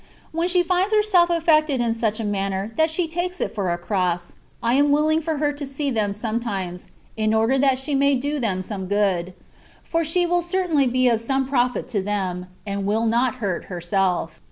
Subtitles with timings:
[0.31, 3.77] When she finds herself affected in such a manner that she takes it for a
[3.77, 8.15] cross, I am willing for her to see them sometimes, in order that she may
[8.15, 9.35] do them some good;
[9.83, 12.33] for she will certainly be of some profit THE WAY OP PERFECTION.
[12.45, 14.39] 45 to them, and will not hurt herself.